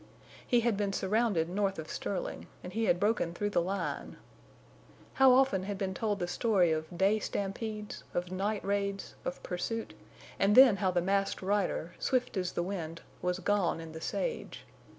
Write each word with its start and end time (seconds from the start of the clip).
He 0.47 0.61
had 0.61 0.77
been 0.77 0.93
surrounded 0.93 1.47
north 1.47 1.77
of 1.77 1.87
Sterling; 1.91 2.47
and 2.63 2.73
he 2.73 2.85
had 2.85 2.99
broken 2.99 3.35
through 3.35 3.51
the 3.51 3.61
line. 3.61 4.17
How 5.13 5.31
often 5.31 5.61
had 5.65 5.77
been 5.77 5.93
told 5.93 6.17
the 6.17 6.25
story 6.27 6.71
of 6.71 6.87
day 6.97 7.19
stampedes, 7.19 8.03
of 8.15 8.31
night 8.31 8.65
raids, 8.65 9.13
of 9.25 9.43
pursuit, 9.43 9.93
and 10.39 10.55
then 10.55 10.77
how 10.77 10.89
the 10.89 11.01
Masked 11.01 11.43
Rider, 11.43 11.93
swift 11.99 12.35
as 12.35 12.53
the 12.53 12.63
wind, 12.63 13.01
was 13.21 13.37
gone 13.37 13.79
in 13.79 13.91
the 13.91 14.01
sage! 14.01 14.65